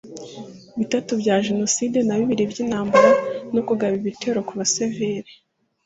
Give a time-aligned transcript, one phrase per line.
[0.77, 3.09] bitatu bya Jenoside na bibiri by’intambara
[3.53, 5.31] no kugaba ibitero ku basivili